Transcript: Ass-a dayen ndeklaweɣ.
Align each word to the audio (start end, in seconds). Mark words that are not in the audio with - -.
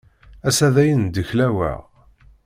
Ass-a 0.47 0.67
dayen 0.75 1.03
ndeklaweɣ. 1.07 1.79